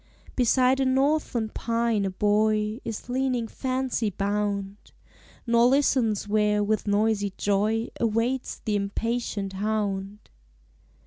[0.35, 4.77] Beside a northern pine a boy Is leaning fancy bound.
[5.45, 10.27] Nor listens where with noisy joy Awaits the impatient hound.